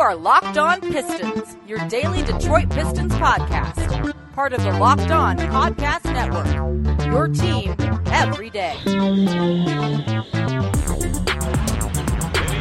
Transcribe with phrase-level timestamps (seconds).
[0.00, 4.14] are Locked On Pistons, your daily Detroit Pistons podcast.
[4.32, 6.46] Part of the Locked On Podcast Network.
[7.04, 7.76] Your team
[8.06, 8.76] every day.
[8.86, 8.96] Eddie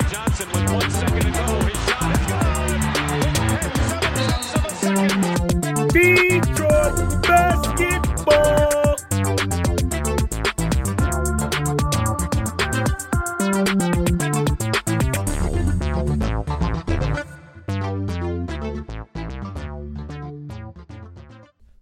[0.10, 1.09] Johnson with one second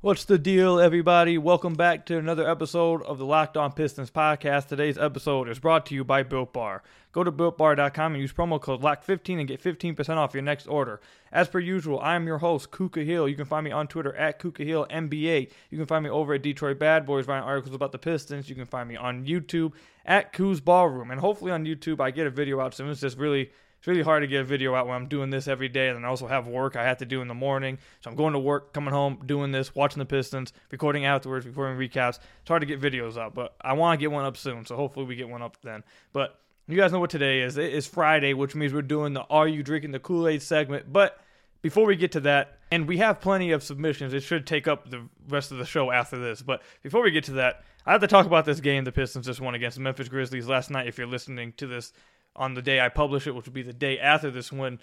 [0.07, 1.38] What's the deal, everybody?
[1.38, 4.67] Welcome back to another episode of the Locked On Pistons podcast.
[4.67, 6.81] Today's episode is brought to you by Built Bar.
[7.11, 11.02] Go to builtbar.com and use promo code LOCK15 and get 15% off your next order.
[11.33, 13.30] As per usual, I am your host, Ku Khahil.
[13.30, 15.52] You can find me on Twitter at Ku Khahil NBA.
[15.71, 18.47] You can find me over at Detroit Bad Boys writing articles about the Pistons.
[18.47, 19.73] You can find me on YouTube
[20.05, 21.11] at Ku's Ballroom.
[21.11, 22.89] And hopefully on YouTube, I get a video out soon.
[22.89, 25.47] It's just really it's really hard to get a video out when I'm doing this
[25.47, 27.78] every day, and then I also have work I have to do in the morning.
[28.02, 31.78] So I'm going to work, coming home, doing this, watching the Pistons, recording afterwards, recording
[31.78, 32.19] recaps.
[32.42, 34.66] It's hard to get videos out, but I want to get one up soon.
[34.66, 35.84] So hopefully we get one up then.
[36.11, 37.58] But you guys know what today is.
[37.58, 40.91] It is Friday, which means we're doing the Are You Drinking the Kool Aid segment.
[40.91, 41.19] But
[41.62, 44.89] before we get to that, and we have plenty of submissions, it should take up
[44.89, 46.41] the rest of the show after this.
[46.41, 49.25] But before we get to that, I have to talk about this game the Pistons
[49.25, 50.88] just won against the Memphis Grizzlies last night.
[50.88, 51.94] If you're listening to this
[52.38, 54.80] on the day I publish it, which will be the day after this one.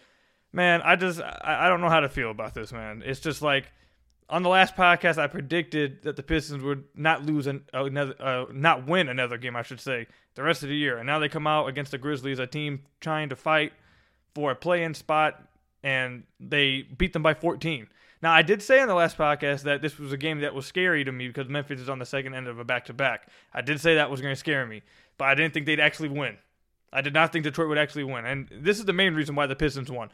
[0.52, 3.02] Man, I just I, I don't know how to feel about this, man.
[3.04, 3.70] It's just like
[4.28, 8.46] on the last podcast, I predicted that the Pistons would not lose an, another, uh,
[8.52, 10.98] not win another game, I should say, the rest of the year.
[10.98, 13.72] And now they come out against the Grizzlies, a team trying to fight
[14.34, 15.42] for a play-in spot,
[15.82, 17.86] and they beat them by 14.
[18.22, 20.64] Now, I did say in the last podcast that this was a game that was
[20.64, 23.28] scary to me because Memphis is on the second end of a back-to-back.
[23.52, 24.82] I did say that was going to scare me,
[25.18, 26.38] but I didn't think they'd actually win.
[26.94, 28.24] I did not think Detroit would actually win.
[28.24, 30.10] And this is the main reason why the Pistons won.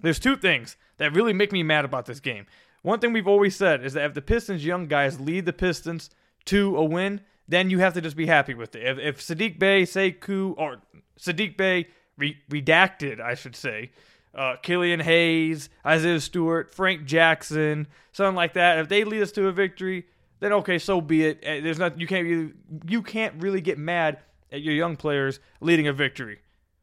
[0.00, 2.46] There's two things that really make me mad about this game.
[2.82, 6.10] One thing we've always said is that if the Pistons young guys lead the Pistons
[6.46, 8.86] to a win, then you have to just be happy with it.
[8.86, 10.78] If, if Saddiq Bey, Sekou, or
[11.18, 13.90] Saddiq Bey, re- redacted, I should say,
[14.34, 19.48] uh, Killian Hayes, Isaiah Stewart, Frank Jackson, something like that, if they lead us to
[19.48, 20.06] a victory,
[20.40, 21.42] then okay, so be it.
[21.42, 22.52] There's not you can't really,
[22.88, 24.18] you can't really get mad
[24.52, 26.40] at your young players leading a victory.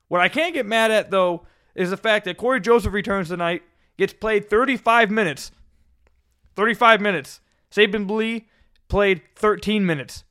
[0.08, 3.62] What I can't get mad at, though, is the fact that Cory Joseph returns tonight,
[3.98, 5.52] gets played 35 minutes.
[6.56, 7.40] 35 minutes.
[7.72, 8.48] Saben Lee
[8.88, 10.24] played 13 minutes.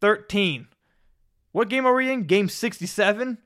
[0.00, 0.68] 13.
[1.52, 2.24] What game are we in?
[2.24, 3.38] Game 67?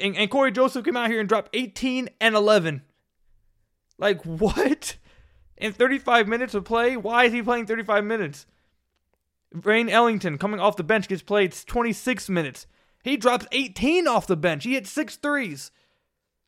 [0.00, 2.82] And, and Cory Joseph came out here and dropped 18 and 11.
[3.98, 4.96] Like, what?
[5.56, 6.96] In 35 minutes of play?
[6.96, 8.46] Why is he playing 35 minutes?
[9.62, 12.66] Wayne Ellington coming off the bench gets played 26 minutes.
[13.04, 14.64] He drops 18 off the bench.
[14.64, 15.70] He hit six threes.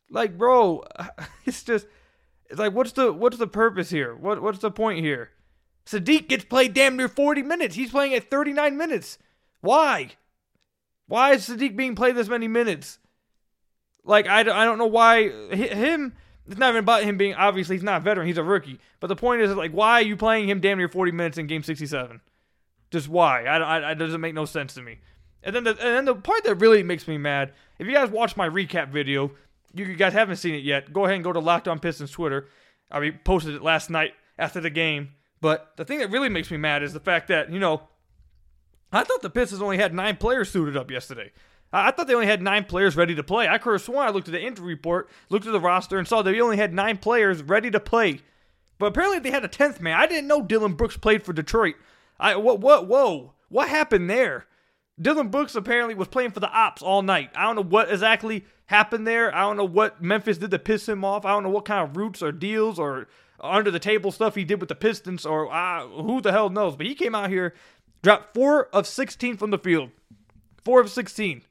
[0.09, 0.83] Like, bro,
[1.45, 1.87] it's just
[2.49, 4.15] it's like what's the what's the purpose here?
[4.15, 5.31] What what's the point here?
[5.85, 7.75] Saddiq gets played damn near 40 minutes.
[7.75, 9.17] He's playing at 39 minutes.
[9.61, 10.09] Why?
[11.07, 12.99] Why is Saddiq being played this many minutes?
[14.03, 16.13] Like I, I don't know why him
[16.45, 18.79] it's not even about him being obviously he's not a veteran, he's a rookie.
[18.99, 21.47] But the point is like why are you playing him damn near 40 minutes in
[21.47, 22.21] game 67?
[22.91, 23.45] Just why?
[23.45, 24.99] I, I, it doesn't make no sense to me.
[25.43, 28.09] And then the and then the part that really makes me mad, if you guys
[28.09, 29.31] watch my recap video,
[29.73, 32.47] you guys haven't seen it yet, go ahead and go to Locked On Pistons Twitter.
[32.89, 35.09] I mean, posted it last night after the game.
[35.39, 37.83] But the thing that really makes me mad is the fact that you know,
[38.91, 41.31] I thought the Pistons only had nine players suited up yesterday.
[41.71, 43.47] I thought they only had nine players ready to play.
[43.47, 46.07] I could have sworn I looked at the injury report, looked at the roster, and
[46.07, 48.21] saw that they only had nine players ready to play.
[48.79, 49.99] But apparently they had a tenth man.
[49.99, 51.75] I didn't know Dillon Brooks played for Detroit.
[52.19, 54.45] I what what whoa what happened there?
[54.99, 57.29] Dillon Brooks apparently was playing for the ops all night.
[57.35, 59.33] I don't know what exactly happened there.
[59.33, 61.25] I don't know what Memphis did to piss him off.
[61.25, 63.07] I don't know what kind of roots or deals or
[63.39, 66.75] under the table stuff he did with the Pistons or uh, who the hell knows.
[66.75, 67.53] But he came out here,
[68.01, 69.91] dropped four of 16 from the field.
[70.63, 71.43] Four of 16.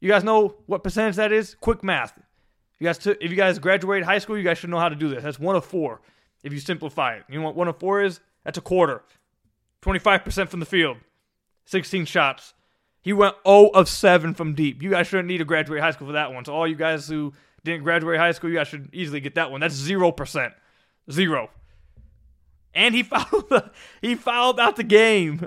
[0.00, 1.54] You guys know what percentage that is?
[1.60, 2.18] Quick math.
[2.78, 5.08] You guys, if you guys graduated high school, you guys should know how to do
[5.10, 5.22] this.
[5.22, 6.00] That's one of four.
[6.42, 8.20] If you simplify it, you know what one of four is?
[8.44, 9.02] That's a quarter.
[9.82, 10.98] 25% from the field,
[11.66, 12.54] 16 shots.
[13.02, 14.82] He went 0 of 7 from deep.
[14.82, 16.44] You guys shouldn't need to graduate high school for that one.
[16.44, 17.32] So all you guys who
[17.64, 19.60] didn't graduate high school, you guys should easily get that one.
[19.60, 20.52] That's 0%.
[21.10, 21.50] Zero.
[22.74, 25.46] And he fouled he fouled out the game.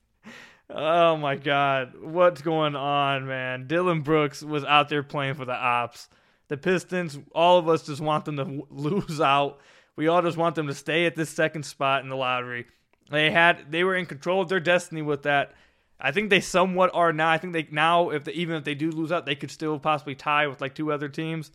[0.70, 1.94] oh my god.
[2.00, 3.66] What's going on, man?
[3.66, 6.08] Dillon Brooks was out there playing for the ops.
[6.48, 9.60] The Pistons, all of us just want them to lose out.
[9.96, 12.66] We all just want them to stay at this second spot in the lottery.
[13.10, 15.52] They had they were in control of their destiny with that.
[16.00, 17.28] I think they somewhat are now.
[17.28, 19.78] I think they now if they, even if they do lose out, they could still
[19.78, 21.50] possibly tie with like two other teams.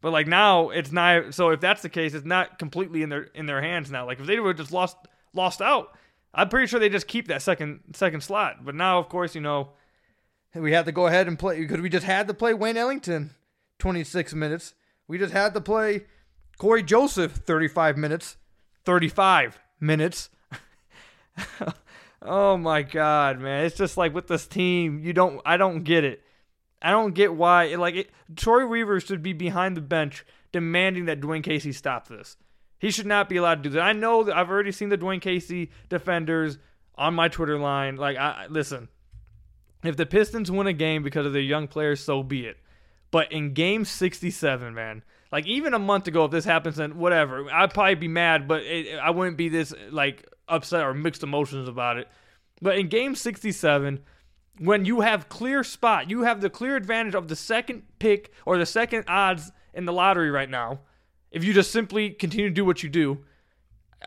[0.00, 1.34] But like now, it's not.
[1.34, 4.06] So if that's the case, it's not completely in their in their hands now.
[4.06, 4.96] Like if they would just lost
[5.32, 5.96] lost out,
[6.34, 8.64] I'm pretty sure they just keep that second second slot.
[8.64, 9.70] But now, of course, you know,
[10.54, 13.30] we have to go ahead and play because we just had to play Wayne Ellington
[13.78, 14.74] 26 minutes.
[15.06, 16.04] We just had to play
[16.58, 18.36] Cory Joseph 35 minutes.
[18.84, 20.30] 35 minutes.
[22.22, 23.64] Oh my god, man.
[23.64, 26.22] It's just like with this team, you don't I don't get it.
[26.82, 31.06] I don't get why It, like it, Troy Weaver should be behind the bench demanding
[31.06, 32.36] that Dwane Casey stop this.
[32.78, 33.82] He should not be allowed to do that.
[33.82, 36.58] I know that I've already seen the Dwane Casey defenders
[36.96, 37.96] on my Twitter line.
[37.96, 38.88] Like I listen,
[39.84, 42.56] if the Pistons win a game because of their young players, so be it.
[43.10, 45.02] But in game 67, man,
[45.32, 48.62] like even a month ago, if this happens, then whatever, I'd probably be mad, but
[48.64, 52.08] it, I wouldn't be this like upset or mixed emotions about it.
[52.60, 54.00] But in game 67,
[54.58, 58.58] when you have clear spot, you have the clear advantage of the second pick or
[58.58, 60.80] the second odds in the lottery right now.
[61.30, 63.24] If you just simply continue to do what you do,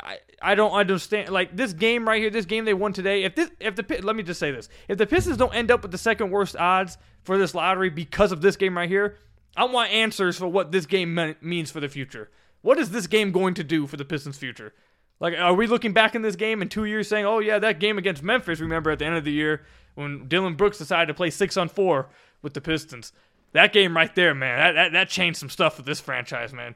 [0.01, 1.29] I, I don't understand.
[1.29, 3.23] Like this game right here, this game they won today.
[3.23, 5.81] If this, if the let me just say this: if the Pistons don't end up
[5.81, 9.17] with the second worst odds for this lottery because of this game right here,
[9.55, 12.29] I want answers for what this game means for the future.
[12.61, 14.73] What is this game going to do for the Pistons' future?
[15.21, 17.79] Like, are we looking back in this game in two years saying, oh, yeah, that
[17.79, 19.63] game against Memphis, remember at the end of the year
[19.93, 22.09] when Dillon Brooks decided to play six on four
[22.41, 23.13] with the Pistons?
[23.53, 26.73] That game right there, man, that, that, that changed some stuff with this franchise, man.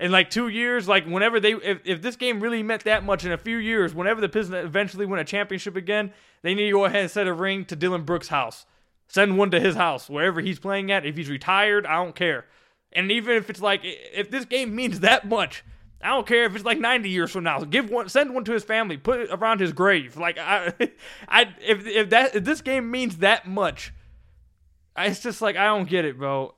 [0.00, 3.24] In like two years, like whenever they, if, if this game really meant that much
[3.24, 6.12] in a few years, whenever the Pistons eventually win a championship again,
[6.42, 8.66] they need to go ahead and set a ring to Dillon Brooks' house.
[9.06, 11.06] Send one to his house, wherever he's playing at.
[11.06, 12.46] If he's retired, I don't care.
[12.92, 15.62] And even if it's like, if this game means that much,
[16.02, 17.60] I don't care if it's like 90 years from now.
[17.60, 20.16] Give one, send one to his family, put it around his grave.
[20.16, 20.72] Like I,
[21.28, 23.92] I, if if that if this game means that much,
[24.94, 26.54] I, it's just like I don't get it, bro.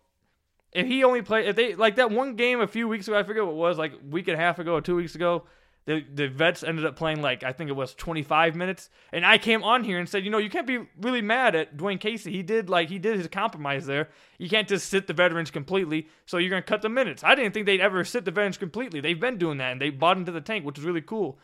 [0.72, 3.22] If he only played, if they like that one game a few weeks ago, I
[3.22, 5.44] forget what it was, like a week and a half ago or two weeks ago,
[5.88, 9.38] the the vets ended up playing like I think it was 25 minutes, and I
[9.38, 12.30] came on here and said, you know, you can't be really mad at Dwane Casey.
[12.30, 14.10] He did like he did his compromise there.
[14.36, 17.24] You can't just sit the veterans completely, so you're gonna cut the minutes.
[17.24, 19.00] I didn't think they'd ever sit the veterans completely.
[19.00, 21.38] They've been doing that, and they bought into the tank, which is really cool.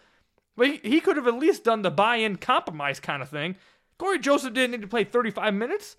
[0.56, 3.56] But he, he could have at least done the buy-in compromise kind of thing.
[3.96, 5.96] Cory Joseph didn't need to play 35 minutes.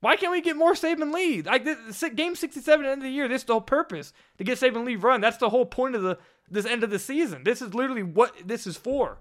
[0.00, 1.42] Why can't we get more Saben Lee?
[1.42, 4.14] Like this, game 67 at the end of the year, this is the whole purpose
[4.38, 5.20] to get Saben Lee run.
[5.20, 6.18] That's the whole point of the
[6.50, 7.44] this end of the season.
[7.44, 9.18] This is literally what this is for.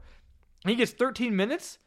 [0.66, 1.78] He gets 13 minutes.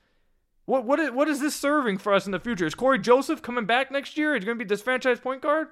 [0.67, 2.67] What what is, what is this serving for us in the future?
[2.67, 4.35] Is Cory Joseph coming back next year?
[4.35, 5.69] Is going to be this franchise point guard?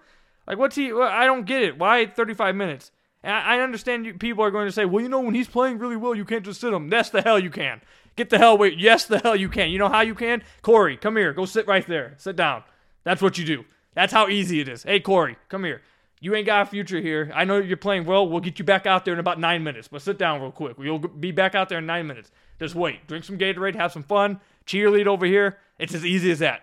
[0.46, 0.92] Like what's he?
[0.92, 1.78] I don't get it.
[1.78, 2.90] Why 35 minutes?
[3.24, 5.96] I, understand you, people are going to say, well, you know, when he's playing really
[5.96, 6.88] well, you can't just sit him.
[6.88, 7.80] That's the hell you can.
[8.16, 8.78] Get the hell wait.
[8.78, 9.70] Yes, the hell you can.
[9.70, 10.42] You know how you can?
[10.60, 11.32] Cory, come here.
[11.32, 12.14] Go sit right there.
[12.18, 12.64] Sit down.
[13.04, 13.64] That's what you do.
[13.94, 14.82] That's how easy it is.
[14.82, 15.82] Hey, Cory, come here.
[16.22, 17.32] You ain't got a future here.
[17.34, 18.28] I know you're playing well.
[18.28, 19.88] We'll get you back out there in about nine minutes.
[19.88, 20.76] But sit down real quick.
[20.78, 22.30] You'll be back out there in nine minutes.
[22.60, 23.08] Just wait.
[23.08, 23.74] Drink some Gatorade.
[23.74, 24.40] Have some fun.
[24.64, 25.58] Cheerlead over here.
[25.80, 26.62] It's as easy as that.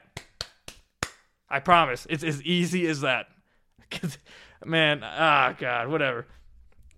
[1.50, 2.08] I promise.
[2.10, 3.28] It's as easy as that.
[4.66, 6.26] Man, ah, God, whatever.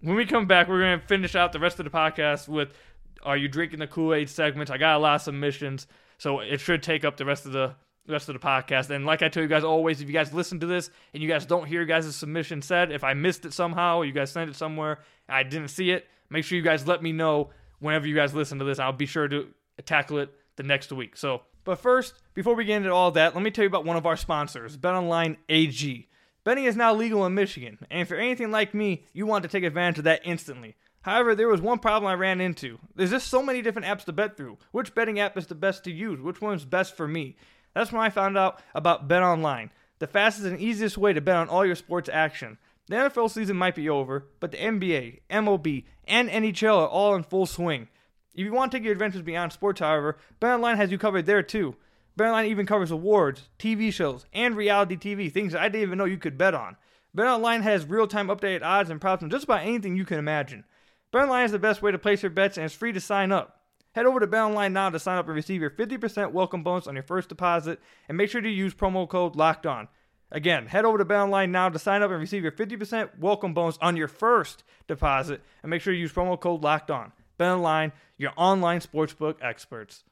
[0.02, 2.78] When we come back, we're going to finish out the rest of the podcast with
[3.24, 4.69] Are You Drinking the Kool Aid segments.
[4.69, 5.88] I got a lot of submissions,
[6.19, 7.74] so it should take up the rest of the
[8.07, 8.90] rest of the podcast.
[8.90, 11.30] And like I tell you guys always, if you guys listen to this and you
[11.30, 14.56] guys don't hear guys' submission said, if I missed it somehow, you guys sent it
[14.56, 14.99] somewhere,
[15.30, 18.59] I didn't see it, make sure you guys let me know whenever you guys listen
[18.59, 18.80] to this.
[18.80, 19.47] I'll be sure to
[19.85, 21.18] tackle it the next week.
[21.18, 23.97] So, but first, before we get into all that, let me tell you about one
[23.97, 26.07] of our sponsors, BetOnline AG.
[26.44, 29.49] Betting is now legal in Michigan, and if you're anything like me, you want to
[29.49, 30.76] take advantage of that instantly.
[31.04, 32.80] However, there was one problem I ran into.
[32.95, 34.57] There's just so many different apps to bet through.
[34.71, 36.19] Which betting app is the best to use?
[36.19, 37.35] Which one's best for me?
[37.73, 41.35] That's when I found out about Bet Online, the fastest and easiest way to bet
[41.35, 42.57] on all your sports action.
[42.87, 47.23] The NFL season might be over, but the NBA, MLB, and NHL are all in
[47.23, 47.87] full swing.
[48.33, 51.44] If you want to take your adventures beyond sports, however, BetOnline has you covered there
[51.44, 51.75] too.
[52.18, 56.18] BetOnline even covers awards, TV shows, and reality TV, things I didn't even know you
[56.18, 56.75] could bet on.
[57.16, 60.66] BetOnline has real-time updated odds and props on just about anything you can imagine.
[61.13, 63.60] BetOnline is the best way to place your bets and it's free to sign up.
[63.94, 66.94] Head over to BetOnline now to sign up and receive your 50% welcome bonus on
[66.94, 69.90] your first deposit, and make sure to use promo code Locked On.
[70.31, 73.78] Again, head over to BetOnline now to sign up and receive your 50% welcome bonus
[73.81, 77.12] on your first deposit, and make sure to use promo code Locked On.
[77.38, 80.06] BetOnline, your online sportsbook experts.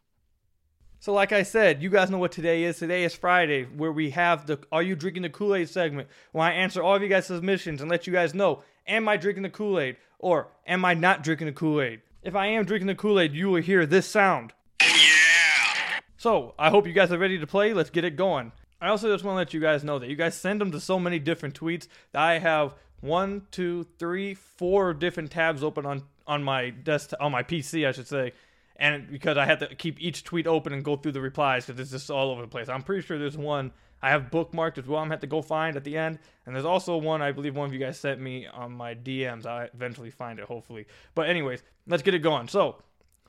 [1.00, 2.80] So, like I said, you guys know what today is.
[2.80, 6.44] Today is Friday, where we have the Are You Drinking the Kool Aid segment, where
[6.44, 9.44] I answer all of you guys' submissions and let you guys know Am I drinking
[9.44, 9.96] the Kool Aid?
[10.18, 12.02] Or Am I not drinking the Kool Aid?
[12.22, 14.52] If I am drinking the Kool Aid, you will hear this sound.
[14.82, 16.00] Yeah!
[16.18, 17.74] So, I hope you guys are ready to play.
[17.74, 18.52] Let's get it going.
[18.82, 20.82] I also just want to let you guys know that you guys send them to
[20.82, 26.04] so many different tweets that I have one, two, three, four different tabs open on
[26.28, 28.34] on my desktop on my PC, I should say,
[28.76, 31.80] and because I had to keep each tweet open and go through the replies because
[31.80, 32.70] it's just all over the place.
[32.70, 35.02] I'm pretty sure there's one I have bookmarked as well.
[35.02, 37.68] I'm have to go find at the end, and there's also one I believe one
[37.68, 39.46] of you guys sent me on my DMs.
[39.46, 40.86] I eventually find it, hopefully.
[41.16, 42.48] But anyways, let's get it going.
[42.48, 42.78] So.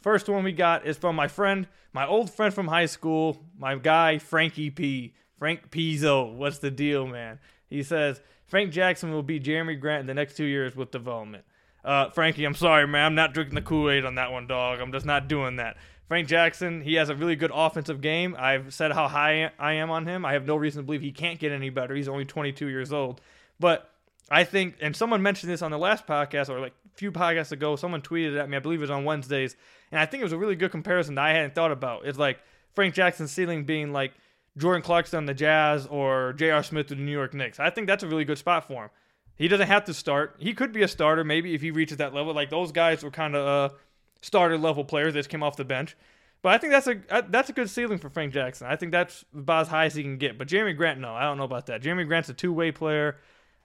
[0.00, 3.74] First one we got is from my friend, my old friend from high school, my
[3.74, 5.12] guy Frankie P.
[5.38, 6.34] Frank Pizzo.
[6.34, 7.38] What's the deal, man?
[7.68, 11.44] He says Frank Jackson will be Jerami Grant in the next two years with development.
[11.82, 13.06] Uh, Frankie, I'm sorry, man.
[13.06, 14.80] I'm not drinking the Kool Aid on that one, dog.
[14.80, 15.78] I'm just not doing that.
[16.10, 18.34] Frank Jackson, he has a really good offensive game.
[18.36, 20.24] I've said how high I am on him.
[20.24, 21.94] I have no reason to believe he can't get any better.
[21.94, 23.20] He's only 22 years old.
[23.60, 23.88] But
[24.28, 27.52] I think, and someone mentioned this on the last podcast or like a few podcasts
[27.52, 29.54] ago, someone tweeted at me, I believe it was on Wednesdays,
[29.92, 32.04] and I think it was a really good comparison that I hadn't thought about.
[32.04, 32.40] It's like
[32.74, 34.12] Frank Jackson's ceiling being like
[34.56, 36.64] Jordan Clarkson on the Jazz or J.R.
[36.64, 37.60] Smith to the New York Knicks.
[37.60, 38.90] I think that's a really good spot for him.
[39.36, 40.34] He doesn't have to start.
[40.40, 42.34] He could be a starter maybe if he reaches that level.
[42.34, 43.74] Like those guys were kind of uh,
[44.20, 45.96] starter level players that came off the bench.
[46.42, 48.66] But I think that's a uh, that's a good ceiling for Frank Jackson.
[48.66, 50.38] I think that's about as high as he can get.
[50.38, 51.82] But Jerami Grant, no, I don't know about that.
[51.82, 53.18] Jerami Grant's a two way player,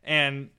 [0.04, 0.50] and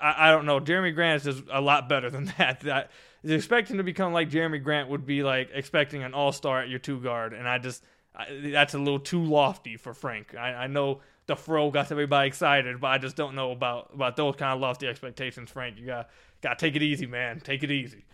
[0.00, 0.60] I, I, don't know.
[0.60, 2.60] Jerami Grant is just a lot better than that.
[2.60, 2.90] that
[3.24, 6.78] expecting to become like Jerami Grant would be like expecting an all star at your
[6.78, 7.82] two guard, and I just
[8.14, 10.34] I, that's a little too lofty for Frank.
[10.36, 14.16] I, I know the fro got everybody excited, but I just don't know about about
[14.16, 15.78] those kind of lofty expectations, Frank.
[15.78, 17.40] You got got take it easy, man.
[17.40, 18.04] Take it easy.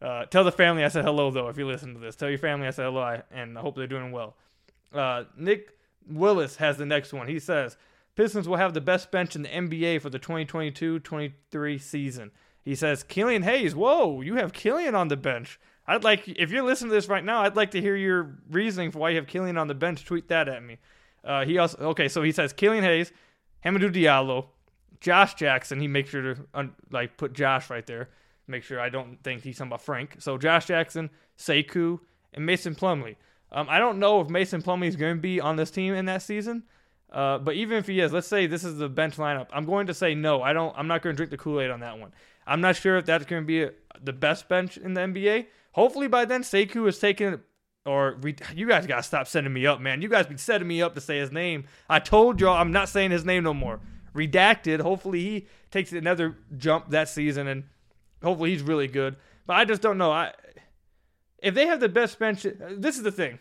[0.00, 2.16] Uh, tell the family I said hello though if you listen to this.
[2.16, 4.36] Tell your family I said hello, and I hope they're doing well.
[4.92, 5.76] Uh, Nick
[6.08, 7.28] Willis has the next one.
[7.28, 7.76] He says
[8.14, 12.30] Pistons will have the best bench in the NBA for the 2022-23 season.
[12.64, 13.74] He says Killian Hayes.
[13.74, 15.58] Whoa, you have Killian on the bench.
[15.86, 18.90] I'd like if you're listening to this right now, I'd like to hear your reasoning
[18.90, 20.04] for why you have Killian on the bench.
[20.04, 20.78] Tweet that at me.
[21.24, 23.10] Uh, he also okay, so he says Killian Hayes,
[23.64, 24.46] Hamidou Diallo,
[25.00, 25.80] Josh Jackson.
[25.80, 28.10] He makes sure to un, like put Josh right there.
[28.48, 30.16] Make sure I don't think he's talking about Frank.
[30.18, 32.00] So Josh Jackson, Sekou,
[32.34, 33.16] and Mason Plumlee.
[33.52, 36.06] Um, I don't know if Mason Plumlee is going to be on this team in
[36.06, 36.64] that season.
[37.10, 39.46] Uh, but even if he is, let's say this is the bench lineup.
[39.52, 40.42] I'm going to say no.
[40.42, 40.76] I don't.
[40.76, 42.12] I'm not going to drink the Kool Aid on that one.
[42.46, 43.70] I'm not sure if that's going to be a,
[44.02, 45.46] the best bench in the NBA.
[45.72, 47.40] Hopefully by then Sekou is taken
[47.88, 50.02] or re- you guys gotta stop setting me up, man.
[50.02, 51.64] You guys be setting me up to say his name.
[51.88, 53.80] I told y'all I'm not saying his name no more.
[54.14, 54.80] Redacted.
[54.80, 57.64] Hopefully he takes another jump that season, and
[58.22, 59.16] hopefully he's really good.
[59.46, 60.10] But I just don't know.
[60.10, 60.32] I
[61.38, 63.38] if they have the best bench, this is the thing.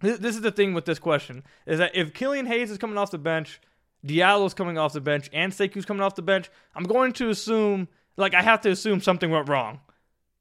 [0.00, 3.10] This is the thing with this question is that if Killian Hayes is coming off
[3.10, 3.60] the bench,
[4.04, 7.88] Diallo's coming off the bench, and Sekou's coming off the bench, I'm going to assume,
[8.16, 9.80] like I have to assume something went wrong.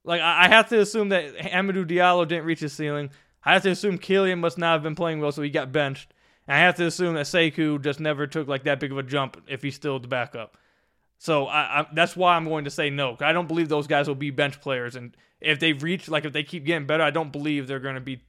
[0.03, 3.09] Like I have to assume that Hamidou Diallo didn't reach his ceiling.
[3.45, 6.13] I have to assume Killian must not have been playing well, so he got benched.
[6.47, 9.03] And I have to assume that Sekou just never took like that big of a
[9.03, 10.57] jump if he's still the backup.
[11.23, 13.15] So I, I, that's why I'm going to say no.
[13.21, 16.33] I don't believe those guys will be bench players, and if they reach like if
[16.33, 18.21] they keep getting better, I don't believe they're going to be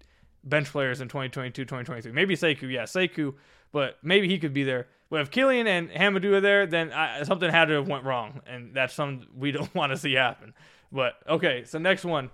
[0.45, 2.13] bench players in 2022, 2023.
[2.13, 3.35] Maybe Sekou, yeah, Sekou,
[3.73, 4.87] but maybe he could be there.
[5.11, 8.43] But if Killian and Hamidou are there, then I, something had to have went wrong,
[8.47, 10.55] and that's something we don't want to see happen.
[10.93, 12.31] But okay, so next one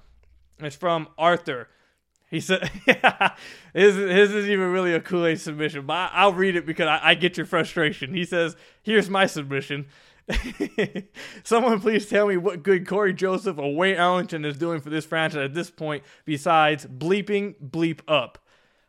[0.63, 1.69] is from Arthur.
[2.31, 3.35] He said, yeah,
[3.73, 6.87] his, his is even really a Kool Aid submission, but I, will read it because
[6.87, 8.13] I, I get your frustration.
[8.13, 9.87] He says, Here's my submission.
[11.45, 15.05] Someone please tell me what good Cory Joseph or Wayne Ellington is doing for this
[15.05, 18.39] franchise at this point besides bleeping bleep up.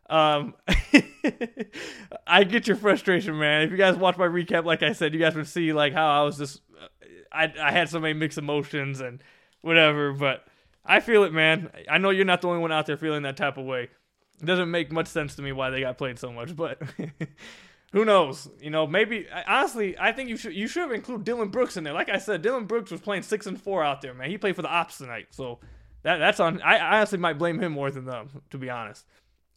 [0.09, 0.55] Um,
[2.27, 3.61] I get your frustration, man.
[3.61, 6.21] If you guys watch my recap, like I said, you guys would see like how
[6.21, 6.61] I was just,
[7.31, 9.23] I, I had so many mixed emotions and
[9.61, 10.11] whatever.
[10.11, 10.45] But
[10.85, 11.71] I feel it, man.
[11.89, 13.89] I know you're not the only one out there feeling that type of way.
[14.41, 16.81] It doesn't make much sense to me why they got played so much, but
[17.91, 18.49] who knows?
[18.59, 21.93] You know, maybe honestly, I think you should you should include Dillon Brooks in there.
[21.93, 24.29] Like I said, Dillon Brooks was playing six and four out there, man.
[24.29, 25.59] He played for the Ops tonight, so
[26.03, 26.61] that that's on.
[26.61, 29.05] I, honestly might blame him more than them, to be honest.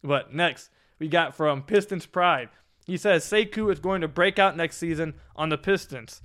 [0.03, 2.49] But next, we got from Pistons Pride.
[2.85, 6.21] He says Sekou is going to break out next season on the Pistons.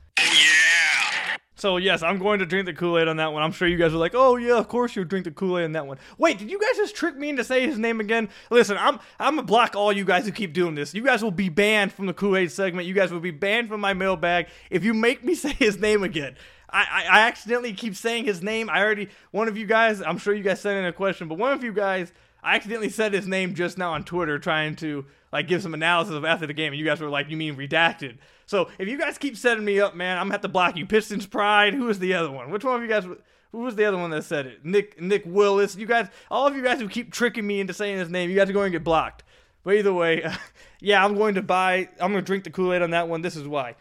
[1.60, 3.42] So yes, I'm going to drink the Kool Aid on that one.
[3.42, 5.66] I'm sure you guys are like, "Oh yeah, of course you drink the Kool Aid
[5.66, 8.30] on that one." Wait, did you guys just trick me into saying his name again?
[8.50, 10.94] Listen, I'm I'm gonna block all you guys who keep doing this.
[10.94, 12.88] You guys will be banned from the Kool Aid segment.
[12.88, 16.02] You guys will be banned from my mailbag if you make me say his name
[16.02, 16.34] again.
[16.72, 18.70] I, I, I accidentally keep saying his name.
[18.70, 20.00] I already one of you guys.
[20.00, 22.10] I'm sure you guys sent in a question, but one of you guys
[22.42, 26.14] I accidentally said his name just now on Twitter, trying to like give some analysis
[26.14, 28.98] of after the game, and you guys were like, "You mean redacted?" So if you
[28.98, 30.86] guys keep setting me up, man, I'm gonna have to block you.
[30.86, 31.74] Pistons Pride.
[31.74, 32.50] Who is the other one?
[32.50, 33.04] Which one of you guys?
[33.52, 34.64] Who was the other one that said it?
[34.64, 35.76] Nick Nick Willis.
[35.76, 38.36] You guys, all of you guys who keep tricking me into saying his name, you
[38.36, 39.24] guys are going to get blocked.
[39.62, 40.24] But either way,
[40.80, 41.88] yeah, I'm going to buy.
[42.00, 43.22] I'm going to drink the Kool Aid on that one.
[43.22, 43.76] This is why.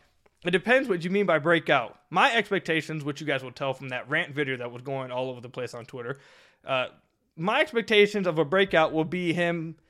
[0.46, 2.00] It depends what you mean by breakout.
[2.10, 5.30] My expectations, which you guys will tell from that rant video that was going all
[5.30, 6.18] over the place on Twitter,
[6.66, 6.88] uh,
[7.36, 9.82] my expectations of a breakout will be him uh,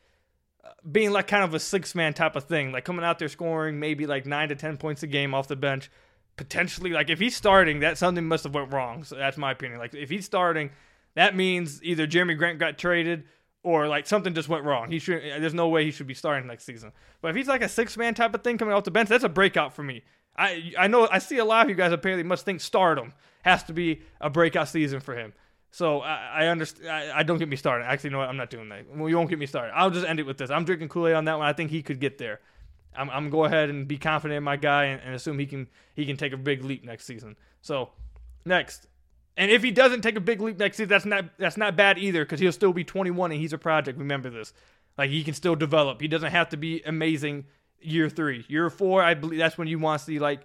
[0.89, 3.79] being like kind of a six man type of thing, like coming out there scoring
[3.79, 5.89] maybe like nine to ten points a game off the bench.
[6.37, 9.03] Potentially, like if he's starting, that something must have went wrong.
[9.03, 9.79] So that's my opinion.
[9.79, 10.71] Like if he's starting,
[11.15, 13.25] that means either Jerami Grant got traded
[13.61, 14.89] or like something just went wrong.
[14.89, 15.21] He should.
[15.21, 16.93] There's no way he should be starting next season.
[17.21, 19.23] But if he's like a six man type of thing coming off the bench, that's
[19.23, 20.03] a breakout for me.
[20.37, 23.13] I I know I see a lot of you guys apparently must think stardom
[23.43, 25.33] has to be a breakout season for him.
[25.71, 26.89] So I, I understand.
[26.89, 27.85] I, I, don't get me started.
[27.85, 28.29] Actually, you know what?
[28.29, 28.85] I'm not doing that.
[28.93, 29.71] Well, you won't get me started.
[29.75, 30.49] I'll just end it with this.
[30.49, 31.47] I'm drinking Kool Aid on that one.
[31.47, 32.39] I think he could get there.
[32.95, 35.67] I'm, I'm go ahead and be confident in my guy and, and assume he can
[35.95, 37.35] he can take a big leap next season.
[37.61, 37.89] So
[38.45, 38.87] next,
[39.37, 41.97] and if he doesn't take a big leap next season, that's not that's not bad
[41.97, 43.99] either because he'll still be 21 and he's a project.
[43.99, 44.53] Remember this.
[44.97, 46.01] Like he can still develop.
[46.01, 47.45] He doesn't have to be amazing
[47.79, 48.43] year three.
[48.49, 50.41] Year four, I believe that's when you want to see like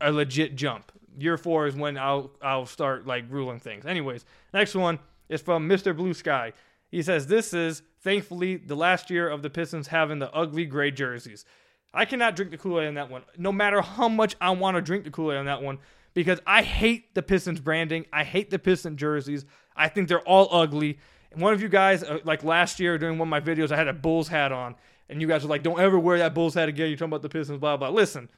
[0.00, 0.90] a legit jump.
[1.20, 3.84] Year four is when I'll I'll start like ruling things.
[3.86, 4.24] Anyways,
[4.54, 4.98] next one
[5.28, 5.96] is from Mr.
[5.96, 6.52] Blue Sky.
[6.90, 10.90] He says this is thankfully the last year of the Pistons having the ugly gray
[10.90, 11.44] jerseys.
[11.92, 13.22] I cannot drink the Kool Aid on that one.
[13.36, 15.78] No matter how much I want to drink the Kool Aid on that one,
[16.14, 18.06] because I hate the Pistons branding.
[18.12, 19.44] I hate the Piston jerseys.
[19.76, 20.98] I think they're all ugly.
[21.32, 23.76] And one of you guys, uh, like last year during one of my videos, I
[23.76, 24.74] had a Bulls hat on,
[25.08, 27.22] and you guys were like, "Don't ever wear that Bulls hat again." You're talking about
[27.22, 27.88] the Pistons, blah blah.
[27.88, 28.28] Listen,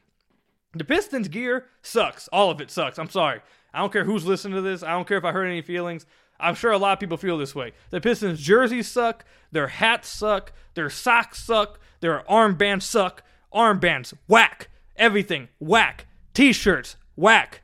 [0.75, 2.29] the Pistons gear sucks.
[2.29, 2.99] All of it sucks.
[2.99, 3.41] I'm sorry.
[3.75, 4.83] I don't care who's listening to this.
[4.83, 6.07] I don't care if I hurt any feelings.
[6.39, 7.73] I'm sure a lot of people feel this way.
[7.91, 9.25] The Pistons jerseys suck.
[9.53, 10.53] Their hats suck.
[10.75, 11.79] Their socks suck.
[12.01, 13.23] Their armbands suck.
[13.55, 14.69] Armbands whack.
[14.97, 16.07] Everything whack.
[16.35, 17.63] T-shirts whack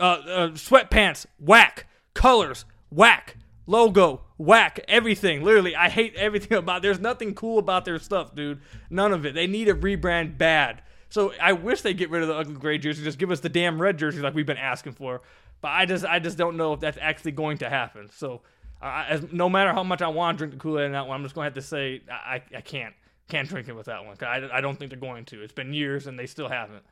[0.00, 1.86] uh, uh, sweatpants, whack.
[2.14, 3.36] Colors, whack.
[3.66, 4.80] Logo, whack.
[4.88, 5.44] Everything.
[5.44, 6.82] Literally, I hate everything about.
[6.82, 8.60] There's nothing cool about their stuff, dude.
[8.88, 9.34] None of it.
[9.34, 10.82] They need a rebrand bad.
[11.10, 13.04] So I wish they get rid of the ugly gray jersey.
[13.04, 15.20] Just give us the damn red jersey like we've been asking for.
[15.60, 18.08] But I just, I just don't know if that's actually going to happen.
[18.14, 18.40] So,
[18.80, 21.06] I, as, no matter how much I want to drink the Kool Aid in that
[21.06, 22.94] one, I'm just going to have to say I, I can't,
[23.28, 24.16] can't drink it with that one.
[24.22, 25.42] I, I don't think they're going to.
[25.42, 26.82] It's been years and they still haven't.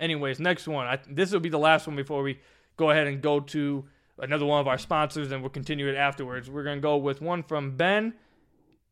[0.00, 0.86] Anyways, next one.
[0.86, 2.40] I, this will be the last one before we
[2.76, 3.84] go ahead and go to
[4.18, 6.50] another one of our sponsors, and we'll continue it afterwards.
[6.50, 8.14] We're to go with one from Ben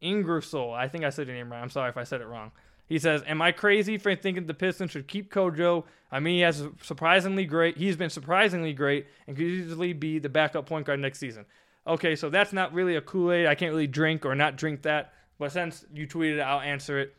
[0.01, 0.73] Ingersoll.
[0.73, 1.61] I think I said your name right.
[1.61, 2.53] I'm sorry if I said it wrong.
[2.91, 5.85] He says, "Am I crazy for thinking the Pistons should keep Kojo?
[6.13, 7.79] I mean, he has surprisingly great.
[7.79, 11.47] He's been surprisingly great, and could easily be the backup point guard next season."
[11.87, 13.47] Okay, so that's not really a Kool Aid.
[13.47, 15.15] I can't really drink or not drink that.
[15.39, 17.15] But since you tweeted I'll answer it.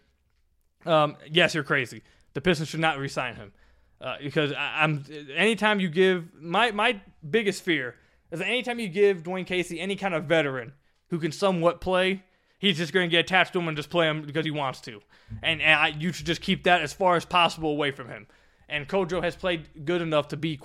[0.85, 2.03] Um, yes, you're crazy.
[2.33, 3.53] The Pistons should not resign him.
[4.01, 5.05] Uh, because I, am
[5.35, 7.95] anytime you give my my biggest fear
[8.31, 10.73] is that anytime you give Dwane Casey any kind of veteran
[11.09, 12.23] who can somewhat play,
[12.61, 14.79] he's just going to get attached to him and just play him because he wants
[14.81, 15.01] to,
[15.41, 18.27] and, and I, you should just keep that as far as possible away from him.
[18.69, 20.57] And Kojo has played good enough to be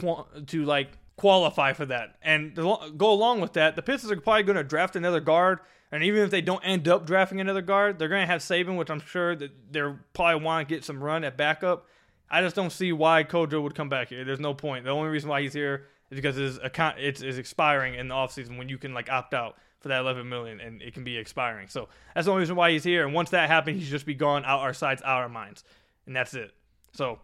[0.46, 4.44] to like qualify for that, and to go along with that, the Pistons are probably
[4.44, 5.58] going to draft another guard.
[5.92, 8.76] And even if they don't end up drafting another guard, they're going to have Saben,
[8.76, 11.86] which I'm sure that they're probably want to get some run at backup.
[12.28, 14.24] I just don't see why Kojo would come back here.
[14.24, 14.84] There's no point.
[14.84, 18.14] The only reason why he's here is because his account it's is expiring in the
[18.14, 21.16] offseason when you can like opt out for that 11 million and it can be
[21.16, 21.68] expiring.
[21.68, 23.04] So that's the only reason why he's here.
[23.04, 25.64] And once that happens, he's just be gone out our sides, out our minds,
[26.06, 26.52] and that's it.
[26.92, 27.18] So,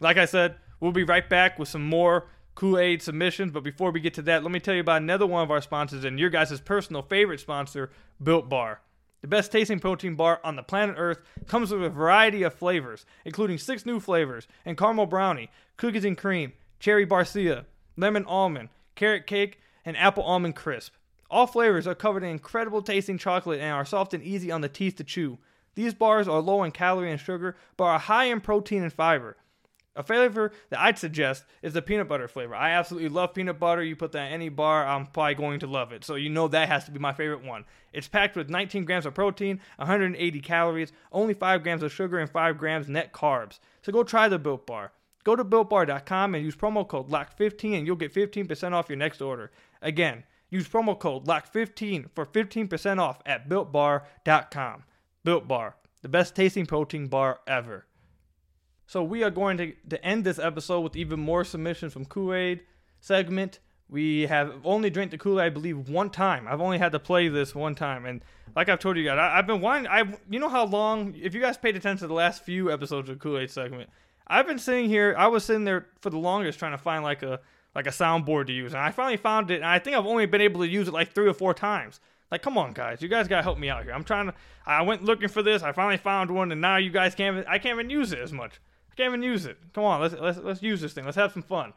[0.00, 3.52] like I said, we'll be right back with some more Kool Aid submissions.
[3.52, 5.60] But before we get to that, let me tell you about another one of our
[5.60, 7.90] sponsors and your guys' personal favorite sponsor,
[8.22, 8.80] Built Bar.
[9.20, 13.04] The best tasting protein bar on the planet Earth comes with a variety of flavors,
[13.26, 17.66] including six new flavors and caramel brownie, cookies and cream, cherry barcia,
[17.98, 20.94] lemon almond, carrot cake, and apple almond crisp.
[21.30, 24.68] All flavors are covered in incredible tasting chocolate and are soft and easy on the
[24.68, 25.38] teeth to chew.
[25.76, 29.36] These bars are low in calorie and sugar, but are high in protein and fiber.
[29.96, 32.54] A flavor that I'd suggest is the peanut butter flavor.
[32.54, 33.82] I absolutely love peanut butter.
[33.82, 36.04] You put that in any bar, I'm probably going to love it.
[36.04, 37.64] So you know that has to be my favorite one.
[37.92, 42.30] It's packed with 19 grams of protein, 180 calories, only 5 grams of sugar, and
[42.30, 43.58] 5 grams net carbs.
[43.82, 44.92] So go try the Built Bar.
[45.22, 49.20] Go to builtbar.com and use promo code LOCK15 and you'll get 15% off your next
[49.20, 49.50] order.
[49.82, 54.84] Again, use promo code LOCK15 for 15% off at builtbar.com.
[55.24, 57.86] Built Bar, the best tasting protein bar ever.
[58.86, 62.62] So we are going to, to end this episode with even more submissions from Kool-Aid
[63.00, 63.60] segment.
[63.88, 66.46] We have only drank the Kool-Aid, I believe, one time.
[66.48, 68.24] I've only had to play this one time, and
[68.56, 69.86] like I've told you guys, I, have been wanting.
[69.88, 71.14] I you know how long?
[71.14, 73.90] If you guys paid attention to the last few episodes of Kool-Aid segment,
[74.26, 75.14] I've been sitting here.
[75.18, 77.40] I was sitting there for the longest trying to find like a
[77.74, 79.56] like a soundboard to use, and I finally found it.
[79.56, 82.00] And I think I've only been able to use it like three or four times.
[82.30, 83.92] Like, come on, guys, you guys gotta help me out here.
[83.92, 84.34] I'm trying to.
[84.64, 85.62] I went looking for this.
[85.62, 87.46] I finally found one, and now you guys can't.
[87.48, 88.60] I can't even use it as much.
[88.90, 89.58] I can't even use it.
[89.72, 91.04] Come on, let's let's let's use this thing.
[91.04, 91.72] Let's have some fun.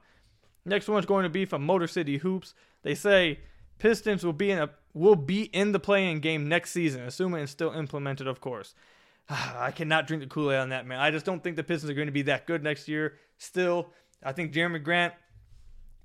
[0.65, 2.53] Next one's going to be from Motor City Hoops.
[2.83, 3.39] They say
[3.79, 7.51] Pistons will be in a will be in the playing game next season, assuming it's
[7.51, 8.75] still implemented, of course.
[9.29, 10.99] I cannot drink the Kool Aid on that, man.
[10.99, 13.15] I just don't think the Pistons are going to be that good next year.
[13.37, 13.89] Still,
[14.23, 15.13] I think Jerami Grant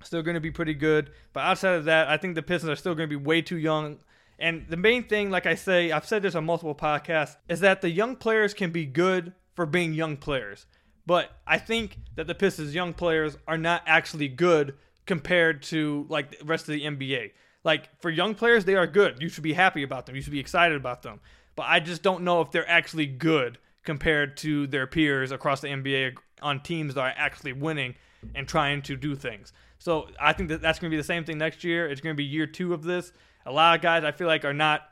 [0.03, 2.75] still going to be pretty good, but outside of that, I think the Pistons are
[2.75, 3.99] still going to be way too young.
[4.37, 7.81] And the main thing, like I say, I've said this on multiple podcasts, is that
[7.81, 10.65] the young players can be good for being young players.
[11.05, 16.37] But I think that the Pistons' young players are not actually good compared to like
[16.37, 17.31] the rest of the NBA.
[17.63, 19.21] Like for young players, they are good.
[19.21, 20.15] You should be happy about them.
[20.15, 21.19] You should be excited about them.
[21.55, 23.57] But I just don't know if they're actually good
[23.89, 27.95] compared to their peers across the NBA on teams that are actually winning
[28.35, 29.51] and trying to do things.
[29.79, 31.89] So I think that that's going to be the same thing next year.
[31.89, 33.11] It's going to be year two of this.
[33.47, 34.83] A lot of guys I feel like are not.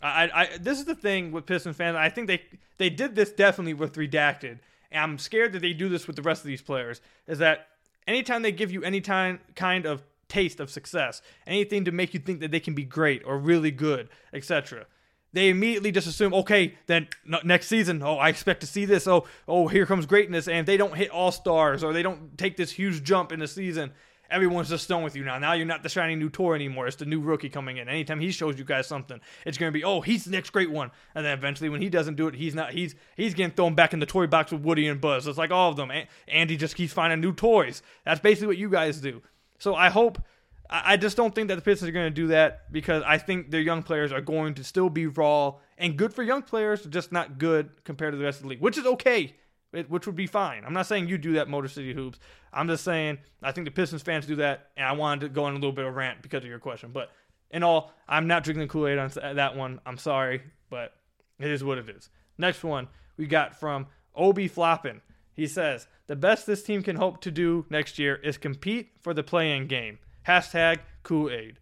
[0.00, 1.98] I, I this is the thing with Pistons fans.
[1.98, 2.40] I think they
[2.78, 6.22] they did this definitely with redacted, and I'm scared that they do this with the
[6.22, 7.02] rest of these players.
[7.26, 7.68] Is that
[8.08, 12.20] anytime they give you any time kind of taste of success, anything to make you
[12.20, 14.86] think that they can be great or really good, etc.
[15.32, 17.08] They immediately just assume, okay, then
[17.44, 19.06] next season, oh, I expect to see this.
[19.06, 22.38] Oh, oh, here comes greatness, and if they don't hit all stars or they don't
[22.38, 23.92] take this huge jump in the season,
[24.30, 25.38] everyone's just done with you now.
[25.38, 26.86] Now you're not the shiny new toy anymore.
[26.86, 27.88] It's the new rookie coming in.
[27.88, 30.90] Anytime he shows you guys something, it's gonna be, oh, he's the next great one.
[31.14, 32.72] And then eventually, when he doesn't do it, he's not.
[32.72, 35.26] He's he's getting thrown back in the toy box with Woody and Buzz.
[35.26, 35.90] It's like all of them.
[36.28, 37.82] Andy just keeps finding new toys.
[38.04, 39.22] That's basically what you guys do.
[39.58, 40.22] So I hope.
[40.68, 43.50] I just don't think that the Pistons are going to do that because I think
[43.50, 47.12] their young players are going to still be raw and good for young players, just
[47.12, 49.36] not good compared to the rest of the league, which is okay
[49.88, 50.64] which would be fine.
[50.64, 52.18] I'm not saying you do that, Motor City Hoops.
[52.52, 55.44] I'm just saying I think the Pistons fans do that, and I wanted to go
[55.44, 56.90] on a little bit of rant because of your question.
[56.92, 57.10] But
[57.50, 59.80] in all, I'm not drinking Kool Aid on uh, that one.
[59.84, 60.94] I'm sorry, but
[61.38, 62.08] it is what it is.
[62.38, 65.00] Next one we got from Obi Floppin.
[65.34, 69.12] He says the best this team can hope to do next year is compete for
[69.12, 69.98] the playing game.
[70.26, 71.58] Hashtag Kool Aid.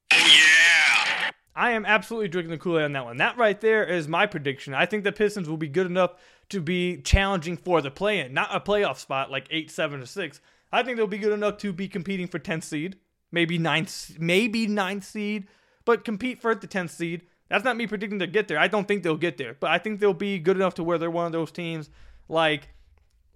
[1.57, 3.19] I am absolutely drinking the Kool Aid on that one.
[3.19, 4.75] That right there is my prediction.
[4.75, 6.15] I think the Pistons will be good enough
[6.49, 10.07] to be challenging for the play in, not a playoff spot like 8, 7, or
[10.07, 10.41] 6.
[10.73, 12.97] I think they'll be good enough to be competing for 10th seed,
[13.31, 15.47] maybe 9th, maybe 9th seed,
[15.85, 17.23] but compete for the 10th seed.
[17.49, 18.59] That's not me predicting to get there.
[18.59, 20.99] I don't think they'll get there, but I think they'll be good enough to where
[20.99, 21.91] they're one of those teams
[22.29, 22.69] like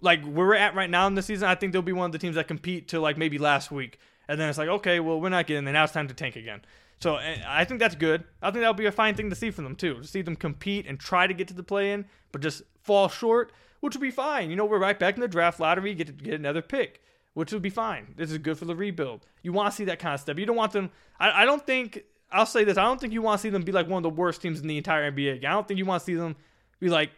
[0.01, 1.49] like where we're at right now in the season.
[1.49, 3.99] I think they'll be one of the teams that compete to like maybe last week,
[4.29, 5.75] and then it's like okay, well we're not getting there.
[5.75, 6.61] Now it's time to tank again.
[7.01, 8.25] So eh, I think that's good.
[8.43, 9.95] I think that'll be a fine thing to see from them too.
[9.95, 13.09] To see them compete and try to get to the play in, but just fall
[13.09, 14.51] short, which would be fine.
[14.51, 17.03] You know, we're right back in the draft lottery, get to get another pick,
[17.35, 18.15] which would be fine.
[18.17, 19.27] This is good for the rebuild.
[19.43, 20.39] You want to see that kind of stuff.
[20.39, 20.91] You don't want them.
[21.19, 22.05] I, I don't think.
[22.31, 22.77] I'll say this.
[22.77, 24.61] I don't think you want to see them be like one of the worst teams
[24.61, 25.39] in the entire NBA.
[25.39, 26.37] I don't think you want to see them
[26.79, 27.11] be like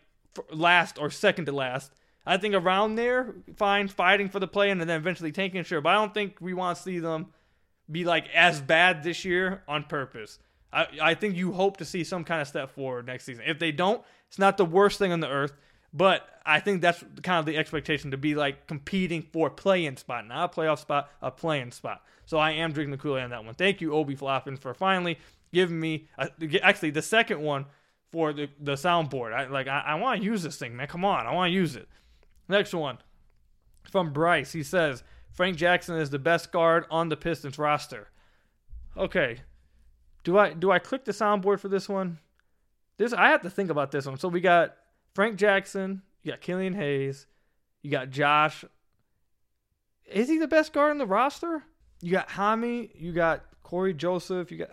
[0.52, 1.92] last or second to last.
[2.26, 5.80] I think around there, fine, fighting for the play and then eventually tanking, sure.
[5.80, 7.28] But I don't think we want to see them
[7.90, 10.38] be like as bad this year on purpose.
[10.72, 13.44] I, I think you hope to see some kind of step forward next season.
[13.46, 15.54] If they don't, it's not the worst thing on the earth,
[15.92, 19.96] but I think that's kind of the expectation to be like competing for a play-in
[19.96, 22.04] spot, not a playoff spot, a play-in spot.
[22.26, 23.54] So I am drinking the Kool-Aid on that one.
[23.54, 25.18] Thank you, Obi Floppin, for finally
[25.52, 27.66] giving me uh, a, actually the second one
[28.12, 29.32] for the, the soundboard.
[29.32, 30.86] I like I, I want to use this thing, man.
[30.86, 31.88] Come on, I want to use it.
[32.50, 32.98] Next one
[33.84, 34.52] from Bryce.
[34.52, 38.08] He says Frank Jackson is the best guard on the Pistons roster.
[38.96, 39.38] Okay.
[40.24, 42.18] Do I do I click the soundboard for this one?
[42.98, 44.18] This I have to think about this one.
[44.18, 44.74] So we got
[45.14, 47.28] Frank Jackson, you got Killian Hayes,
[47.82, 48.64] you got Josh.
[50.04, 51.62] Is he the best guard on the roster?
[52.02, 54.70] You got Hami, you got Cory Joseph, you got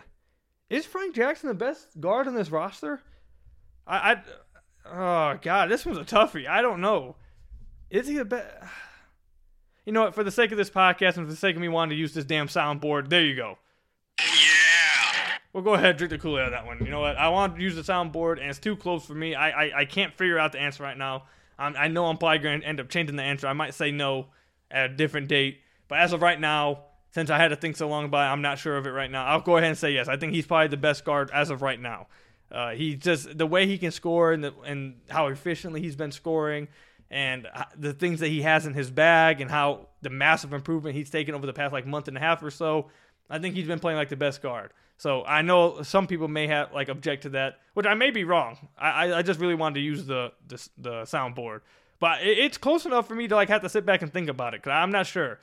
[0.68, 3.00] Is Frank Jackson the best guard on this roster?
[3.86, 4.22] I, I
[5.34, 6.48] oh god, this one's a toughie.
[6.48, 7.14] I don't know.
[7.90, 8.46] Is he the best
[9.84, 10.14] you know what?
[10.14, 12.14] For the sake of this podcast and for the sake of me wanting to use
[12.14, 13.58] this damn soundboard, there you go.
[14.20, 15.38] Yeah.
[15.52, 16.78] We'll go ahead drink the Kool Aid on that one.
[16.84, 17.16] You know what?
[17.16, 19.34] I want to use the soundboard, and it's too close for me.
[19.34, 21.24] I I, I can't figure out the answer right now.
[21.58, 23.48] I'm, I know I'm probably going to end up changing the answer.
[23.48, 24.26] I might say no
[24.70, 27.88] at a different date, but as of right now, since I had to think so
[27.88, 29.24] long about it, I'm not sure of it right now.
[29.24, 30.08] I'll go ahead and say yes.
[30.08, 32.06] I think he's probably the best guard as of right now.
[32.52, 36.12] Uh, he just the way he can score and the, and how efficiently he's been
[36.12, 36.68] scoring
[37.10, 40.94] and uh, the things that he has in his bag and how the massive improvement
[40.94, 42.90] he's taken over the past like month and a half or so.
[43.30, 44.72] I think he's been playing like the best guard.
[44.96, 48.24] So I know some people may have like object to that, which I may be
[48.24, 48.58] wrong.
[48.76, 51.60] I I just really wanted to use the the, the soundboard,
[52.00, 54.54] but it's close enough for me to like have to sit back and think about
[54.54, 55.38] it because I'm not sure.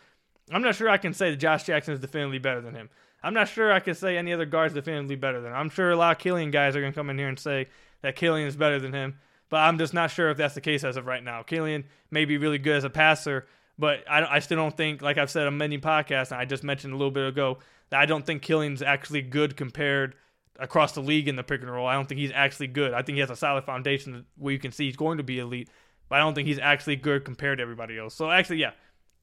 [0.51, 2.89] I'm not sure I can say that Josh Jackson is definitively better than him.
[3.23, 5.57] I'm not sure I can say any other guards definitively better than him.
[5.57, 7.67] I'm sure a lot of Killian guys are gonna come in here and say
[8.01, 9.17] that Killian is better than him.
[9.49, 11.43] But I'm just not sure if that's the case as of right now.
[11.43, 15.17] Killian may be really good as a passer, but I, I still don't think, like
[15.17, 18.05] I've said on many podcasts, and I just mentioned a little bit ago, that I
[18.05, 20.15] don't think Killian's actually good compared
[20.59, 21.87] across the league in the pick and roll.
[21.87, 22.93] I don't think he's actually good.
[22.93, 25.39] I think he has a solid foundation where you can see he's going to be
[25.39, 25.69] elite,
[26.09, 28.15] but I don't think he's actually good compared to everybody else.
[28.15, 28.71] So actually, yeah,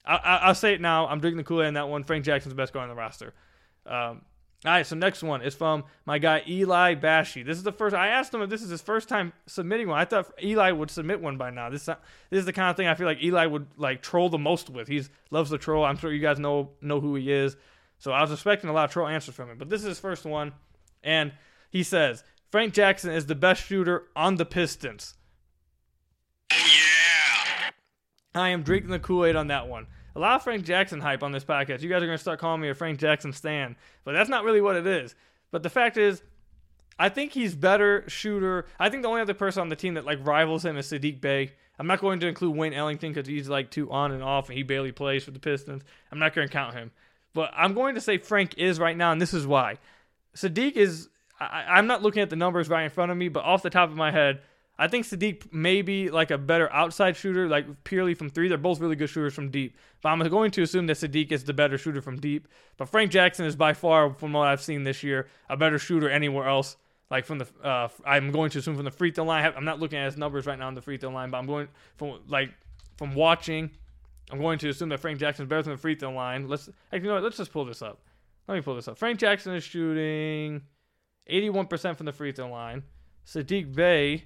[0.05, 1.07] I, will say it now.
[1.07, 2.03] I'm drinking the Kool Aid on that one.
[2.03, 3.33] Frank Jackson's the best guy on the roster.
[3.85, 4.21] Um,
[4.65, 7.43] all right, so next one is from my guy Eli Bashi.
[7.43, 7.93] This is the first.
[7.93, 9.99] I asked him if this is his first time submitting one.
[9.99, 11.69] I thought Eli would submit one by now.
[11.69, 11.97] This this
[12.31, 14.87] is the kind of thing I feel like Eli would like troll the most with.
[14.87, 15.83] He loves to troll.
[15.83, 17.57] I'm sure you guys know know who he is.
[17.97, 19.99] So I was expecting a lot of troll answers from him, but this is his
[19.99, 20.53] first one,
[21.03, 21.33] and
[21.69, 25.15] he says Frank Jackson is the best shooter on the Pistons.
[26.51, 27.71] Yeah.
[28.35, 31.23] I am drinking the Kool Aid on that one a lot of Frank Jackson hype
[31.23, 31.81] on this podcast.
[31.81, 34.43] You guys are going to start calling me a Frank Jackson stan, but that's not
[34.43, 35.15] really what it is.
[35.51, 36.21] But the fact is,
[36.99, 38.65] I think he's better shooter.
[38.79, 41.19] I think the only other person on the team that like rivals him is Saddiq
[41.19, 41.51] Bey.
[41.79, 44.57] I'm not going to include Wayne Ellington because he's like too on and off and
[44.57, 45.81] he barely plays for the Pistons.
[46.11, 46.91] I'm not going to count him.
[47.33, 49.79] But I'm going to say Frank is right now, and this is why.
[50.35, 51.09] Saddiq is.
[51.39, 53.71] I, I'm not looking at the numbers right in front of me, but off the
[53.71, 54.41] top of my head,
[54.77, 58.47] I think Saddiq may be like a better outside shooter, like purely from three.
[58.47, 59.77] They're both really good shooters from deep.
[60.01, 62.47] But I'm going to assume that Saddiq is the better shooter from deep.
[62.77, 66.09] But Frank Jackson is by far, from what I've seen this year, a better shooter
[66.09, 66.75] anywhere else.
[67.11, 69.53] Like from the, uh, I'm going to assume from the free throw line.
[69.55, 71.45] I'm not looking at his numbers right now on the free throw line, but I'm
[71.45, 72.51] going from like
[72.97, 73.69] from watching.
[74.31, 76.47] I'm going to assume that Frank Jackson is better than the free throw line.
[76.47, 77.23] Let's you know what?
[77.23, 78.01] Let's just pull this up.
[78.47, 78.97] Let me pull this up.
[78.97, 80.63] Frank Jackson is shooting
[81.29, 82.83] 81% from the free throw line.
[83.27, 84.23] Saddiq Bey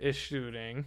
[0.00, 0.86] is shooting.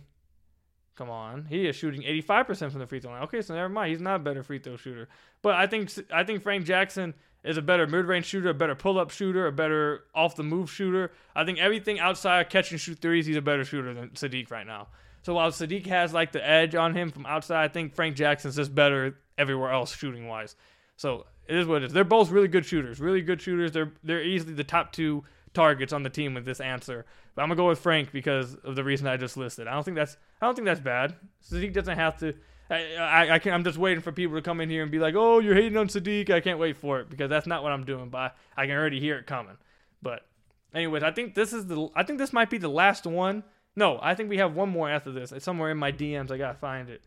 [0.95, 3.23] Come on, he is shooting 85% from the free throw line.
[3.23, 3.89] Okay, so never mind.
[3.89, 5.09] He's not a better free throw shooter.
[5.41, 9.09] But I think I think Frank Jackson is a better mid-range shooter, a better pull-up
[9.09, 11.11] shooter, a better off-the-move shooter.
[11.35, 14.49] I think everything outside of catch and shoot threes, he's a better shooter than Saddiq
[14.49, 14.87] right now.
[15.23, 18.55] So while Saddiq has like the edge on him from outside, I think Frank Jackson's
[18.55, 20.55] just better everywhere else shooting wise.
[20.95, 21.93] So it is what it is.
[21.93, 23.71] They're both really good shooters, really good shooters.
[23.71, 25.23] They're they're easily the top two
[25.53, 27.05] targets on the team with this answer.
[27.35, 29.67] But I'm gonna go with Frank because of the reason I just listed.
[29.67, 31.15] I don't think that's I don't think that's bad.
[31.49, 32.33] Saddiq doesn't have to.
[32.69, 34.99] I, I, I can, I'm just waiting for people to come in here and be
[34.99, 37.71] like, "Oh, you're hating on Saddiq." I can't wait for it because that's not what
[37.71, 38.09] I'm doing.
[38.09, 39.57] But I can already hear it coming.
[40.01, 40.25] But,
[40.73, 41.89] anyways, I think this is the.
[41.95, 43.43] I think this might be the last one.
[43.75, 45.31] No, I think we have one more after this.
[45.31, 46.31] It's somewhere in my DMs.
[46.31, 47.03] I gotta find it,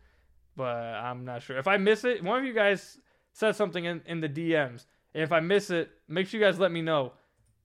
[0.55, 1.57] but I'm not sure.
[1.57, 2.97] If I miss it, one of you guys
[3.33, 4.85] said something in, in the DMs.
[5.13, 7.13] If I miss it, make sure you guys let me know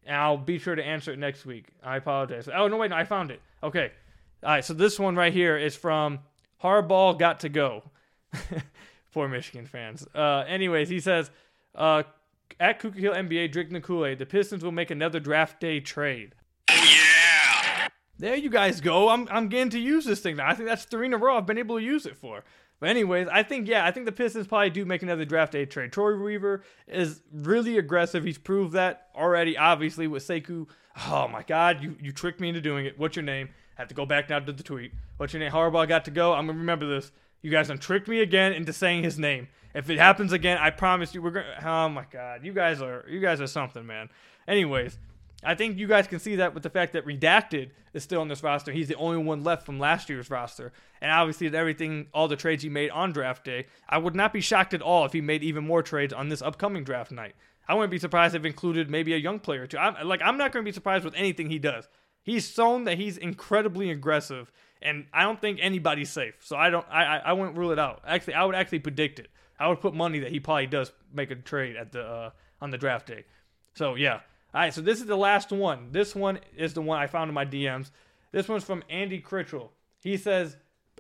[0.07, 1.67] and I'll be sure to answer it next week.
[1.83, 2.49] I apologize.
[2.53, 3.41] Oh no, wait, no, I found it.
[3.63, 3.93] Okay,
[4.43, 4.65] all right.
[4.65, 6.21] So this one right here is from
[6.63, 7.85] Harbaugh Got to Go.
[9.13, 10.07] Poor Michigan fans.
[10.15, 11.31] Uh, anyways, he says,
[11.75, 12.03] uh,
[12.59, 15.81] at Ku Khahil NBA, drinking the Kool Aid, the Pistons will make another draft day
[15.81, 16.35] trade.
[16.71, 17.89] Oh, yeah.
[18.19, 19.09] There you guys go.
[19.09, 20.49] I'm I'm getting to use this thing now.
[20.49, 22.45] I think that's three in a row I've been able to use it for.
[22.83, 25.65] But anyways, I think yeah, I think the Pistons probably do make another draft day
[25.67, 25.93] trade.
[25.93, 28.25] Troy Weaver is really aggressive.
[28.25, 29.57] He's proved that already.
[29.57, 30.67] Obviously with Sekou.
[31.07, 32.99] Oh my God, you you tricked me into doing it.
[32.99, 33.51] What's your name?
[33.79, 34.91] I have to go back now to the tweet.
[35.17, 35.53] What's your name?
[35.53, 36.33] Harbaugh got to go.
[36.33, 37.13] I'm gonna remember this.
[37.41, 39.47] You guys done tricked me again into saying his name.
[39.77, 41.63] If it happens again, I promise you we're gonna.
[41.65, 44.09] Oh my God, you guys are you guys are something, man.
[44.49, 44.99] Anyways,
[45.45, 48.29] I think you guys can see that with the fact that Redacted is still on
[48.29, 48.73] this roster.
[48.73, 50.73] He's the only one left from last year's roster.
[51.01, 54.41] And obviously, everything, all the trades he made on draft day, I would not be
[54.41, 57.35] shocked at all if he made even more trades on this upcoming draft night.
[57.67, 59.79] I wouldn't be surprised if included maybe a young player too.
[59.79, 61.89] I'm, like, I'm not going to be surprised with anything he does.
[62.23, 66.35] He's shown that he's incredibly aggressive, and I don't think anybody's safe.
[66.41, 68.03] So I don't, I, I, I wouldn't rule it out.
[68.07, 69.29] Actually, I would actually predict it.
[69.59, 72.71] I would put money that he probably does make a trade at the uh, on
[72.71, 73.25] the draft day.
[73.75, 74.21] So yeah,
[74.55, 75.89] all right, so this is the last one.
[75.93, 77.91] This one is the one I found in my DMs.
[78.33, 79.71] This one's from Andy Critchell.
[80.01, 80.57] He says,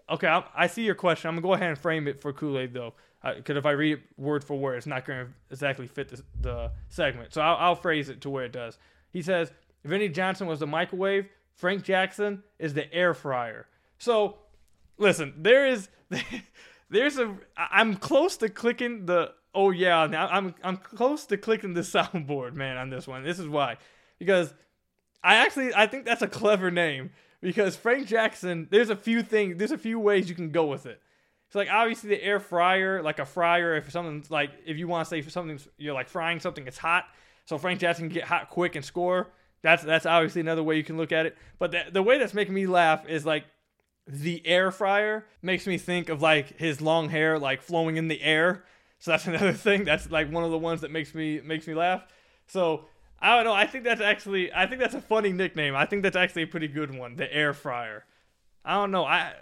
[0.09, 1.29] "Okay, I, I see your question.
[1.29, 3.73] I'm gonna go ahead and frame it for Kool Aid though, uh, because if I
[3.73, 7.35] read it word for word, it's not gonna exactly fit the, the segment.
[7.35, 8.79] So I'll, I'll phrase it to where it does."
[9.13, 9.53] He says,
[9.85, 11.29] "Vinnie Johnson was the microwave.
[11.55, 13.67] Frank Jackson is the air fryer."
[13.99, 14.39] So,
[14.97, 15.89] listen, there is
[16.91, 21.75] there's a I'm close to clicking the oh yeah, now I'm I'm close to clicking
[21.75, 23.23] the soundboard, man, on this one.
[23.23, 23.77] This is why.
[24.19, 24.55] Because
[25.23, 27.11] I actually I think that's a clever name
[27.41, 30.87] because Frank Jackson, there's a few things, there's a few ways you can go with
[30.87, 31.01] it.
[31.49, 35.07] It's like obviously the air fryer, like a fryer, if something's like if you want
[35.07, 37.05] to say something you're like frying something, it's hot.
[37.45, 39.29] So Frank Jackson can get hot quick and score.
[39.63, 41.37] That's that's obviously another way you can look at it.
[41.59, 43.45] But the, the way that's making me laugh is like
[44.07, 48.23] the air fryer makes me think of like his long hair like flowing in the
[48.23, 48.65] air.
[49.03, 49.85] So that's another thing.
[49.85, 52.07] That's like one of the ones that makes me makes me laugh.
[52.47, 52.87] So
[53.21, 53.53] I don't know.
[53.53, 55.75] I think that's actually I think that's a funny nickname.
[55.75, 58.05] I think that's actually a pretty good one, the air fryer.
[58.65, 59.05] I don't know.
[59.05, 59.33] I,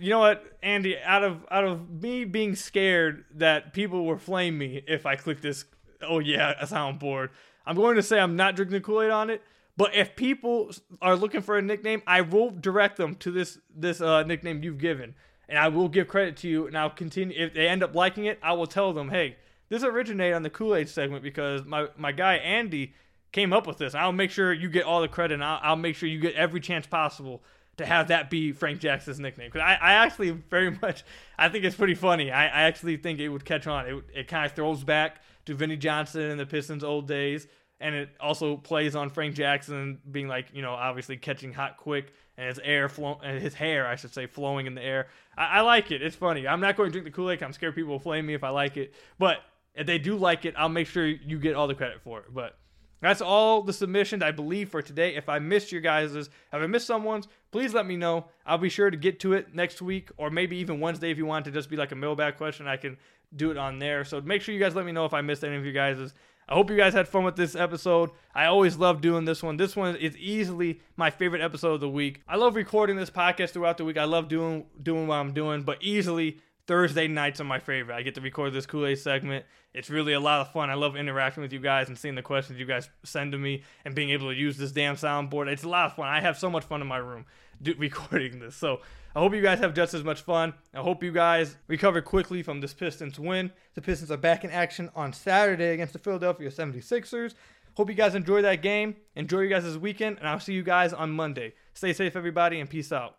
[0.00, 0.96] you know what, Andy?
[0.98, 5.40] Out of out of me being scared that people will flame me if I click
[5.40, 5.64] this,
[6.00, 7.30] oh yeah, a soundboard.
[7.66, 9.42] I'm going to say I'm not drinking the Kool Aid on it.
[9.76, 14.00] But if people are looking for a nickname, I will direct them to this this
[14.00, 15.14] uh, nickname you've given,
[15.50, 16.66] and I will give credit to you.
[16.66, 17.36] And I'll continue.
[17.36, 19.36] If they end up liking it, I will tell them, hey,
[19.68, 22.94] this originated on the Ku-Aid segment because my my guy Andy
[23.32, 23.94] came up with this.
[23.94, 25.34] I'll make sure you get all the credit.
[25.34, 27.42] and I'll, I'll make sure you get every chance possible
[27.76, 29.48] to have that be Frank Jackson's nickname.
[29.50, 31.04] Because I, I actually very much,
[31.38, 32.30] I think it's pretty funny.
[32.30, 33.86] I, I actually think it would catch on.
[33.86, 37.46] It, it kind of throws back to Vinnie Johnson and the Pistons' old days.
[37.80, 42.12] And it also plays on Frank Jackson being like, you know, obviously catching hot quick
[42.40, 45.08] and his air flow, and his hair, I should say, flowing in the air.
[45.36, 46.00] I, I like it.
[46.00, 46.48] It's funny.
[46.48, 47.42] I'm not going to drink the Ku-Aid.
[47.42, 48.94] I'm scared people will flame me if I like it.
[49.18, 49.40] But
[49.74, 52.32] if they do like it, I'll make sure you get all the credit for it.
[52.32, 52.56] But
[53.02, 55.16] that's all the submissions I believe for today.
[55.16, 58.26] If I missed your guys's, if I missed someone's, please let me know.
[58.46, 61.26] I'll be sure to get to it next week or maybe even Wednesday if you
[61.26, 62.66] want to just be like a mailbag question.
[62.66, 62.96] I can
[63.36, 64.04] do it on there.
[64.04, 66.14] So make sure you guys let me know if I missed any of you guys's.
[66.50, 68.10] I hope you guys had fun with this episode.
[68.34, 69.56] I always love doing this one.
[69.56, 72.22] This one is easily my favorite episode of the week.
[72.26, 73.96] I love recording this podcast throughout the week.
[73.96, 77.94] I love doing doing what I'm doing, but easily Thursday nights are my favorite.
[77.94, 79.44] I get to record this Ku-Aid segment.
[79.74, 80.70] It's really a lot of fun.
[80.70, 83.62] I love interacting with you guys and seeing the questions you guys send to me
[83.84, 85.46] and being able to use this damn soundboard.
[85.46, 86.08] It's a lot of fun.
[86.08, 87.26] I have so much fun in my room
[87.62, 88.56] do, recording this.
[88.56, 88.80] So
[89.14, 90.54] I hope you guys have just as much fun.
[90.74, 93.52] I hope you guys recover quickly from this Pistons win.
[93.74, 97.34] The Pistons are back in action on Saturday against the Philadelphia 76ers.
[97.76, 98.96] Hope you guys enjoy that game.
[99.16, 101.54] Enjoy you guys weekend, and I'll see you guys on Monday.
[101.74, 103.16] Stay safe, everybody, and peace out.